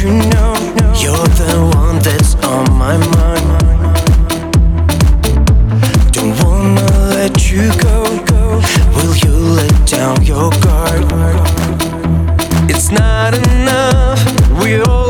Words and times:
you 0.00 0.12
know 0.12 0.54
you're 0.94 1.28
the 1.42 1.70
one 1.74 1.98
that's 1.98 2.36
on 2.44 2.72
my 2.78 2.96
mind. 3.16 3.48
Don't 6.12 6.34
wanna 6.44 6.86
let 7.16 7.50
you 7.50 7.68
go. 7.82 8.04
Will 8.94 9.16
you 9.16 9.32
let 9.58 9.74
down 9.88 10.22
your 10.22 10.50
guard? 10.62 11.02
It's 12.70 12.92
not 12.92 13.34
enough, 13.34 14.20
we're 14.62 14.84
almost 14.84 15.07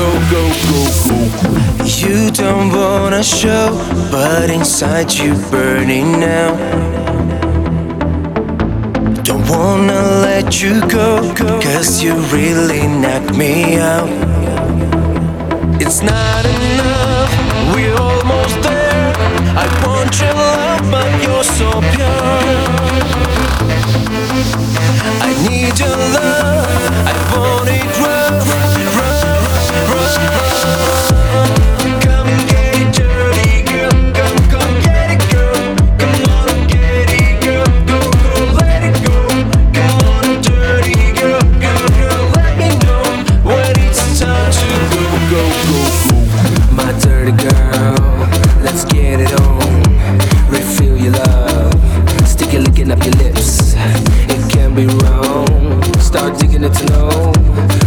go, 0.00 0.10
go, 0.32 0.42
go, 0.70 0.80
go. 1.04 1.84
You 1.84 2.30
don't 2.30 2.70
wanna 2.72 3.22
show, 3.22 3.68
but 4.10 4.48
inside 4.50 5.12
you 5.12 5.34
burning 5.50 6.12
now. 6.12 6.50
Don't 9.28 9.46
wanna 9.48 10.02
let 10.26 10.62
you 10.62 10.80
go, 10.88 11.08
cause 11.36 12.02
you 12.02 12.14
really 12.36 12.86
knock 13.02 13.24
me 13.36 13.78
out. 13.78 14.10
It's 15.84 16.00
not 16.02 16.42
enough, 16.56 17.32
we're 17.74 17.98
almost 18.08 18.56
there. 18.68 19.12
I 19.62 19.66
want 19.84 20.12
your 20.20 20.34
love, 20.34 20.82
but 20.94 21.10
you're 21.24 21.48
so 21.58 21.68
pure. 21.92 22.90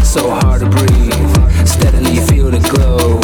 So 0.03 0.29
hard 0.29 0.61
to 0.61 0.69
breathe, 0.69 1.67
steadily 1.67 2.17
feel 2.27 2.51
the 2.51 2.59
glow. 2.69 3.19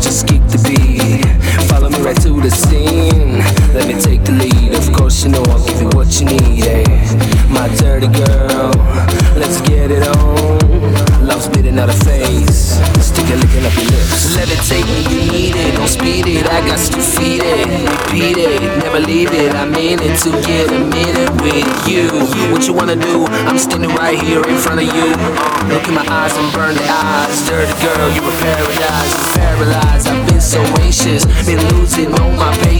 Just 0.00 0.26
keep 0.26 0.42
the 0.50 0.58
beat, 0.66 1.22
follow 1.70 1.88
me 1.88 2.00
right 2.02 2.20
to 2.22 2.40
the 2.40 2.50
scene. 2.50 3.38
Let 3.72 3.86
me 3.86 3.94
take 4.00 4.24
the 4.24 4.32
lead. 4.32 4.74
Of 4.74 4.92
course, 4.92 5.22
you 5.22 5.30
know 5.30 5.42
I'll 5.46 5.64
give 5.64 5.80
you 5.80 5.88
what 5.94 6.10
you 6.18 6.26
need. 6.26 6.64
eh? 6.66 6.82
My 7.48 7.68
dirty 7.78 8.08
girl, 8.08 8.74
let's 9.38 9.60
get 9.62 9.92
it 9.92 10.02
on. 10.02 10.58
Love 11.24 11.42
spitting 11.42 11.78
out 11.78 11.90
a 11.90 11.98
face, 12.02 12.74
stick 12.98 13.30
it 13.30 13.38
licking 13.38 13.62
up 13.62 13.74
your 13.78 13.86
lips. 13.86 14.34
Let 14.34 14.50
it 14.50 14.58
take 14.66 14.82
when 14.84 15.06
you 15.06 15.30
need 15.30 15.54
it, 15.54 15.76
don't 15.76 15.86
speed 15.86 16.26
it. 16.26 16.46
I 16.50 16.58
got 16.66 16.78
to 16.90 17.00
feed 17.00 17.42
it, 17.44 17.66
repeat 18.02 18.36
it, 18.36 18.60
never 18.82 18.98
leave 18.98 19.30
it. 19.30 19.54
I 19.54 19.64
mean 19.64 20.00
it 20.02 20.18
to 20.26 20.30
get 20.42 20.72
a 20.74 20.80
minute 20.90 21.30
with 21.40 21.70
you. 21.86 22.10
What 22.50 22.66
you 22.66 22.74
wanna 22.74 22.96
do? 22.96 23.26
I'm 23.46 23.58
standing 23.58 23.94
right 23.94 24.18
here 24.18 24.42
in 24.42 24.58
front 24.58 24.80
of 24.82 24.90
you. 24.90 25.55
Look 25.68 25.88
in 25.88 25.94
my 25.94 26.06
eyes 26.08 26.32
and 26.36 26.52
burn 26.54 26.74
the 26.74 26.86
eyes. 26.88 27.48
Dirty 27.48 27.74
girl, 27.82 28.08
you 28.14 28.22
were 28.22 28.38
paradise. 28.38 29.34
Paralyzed, 29.34 30.06
I've 30.06 30.28
been 30.28 30.40
so 30.40 30.62
anxious, 30.78 31.24
been 31.44 31.58
losing 31.74 32.12
all 32.20 32.30
my 32.32 32.56
patience. 32.58 32.75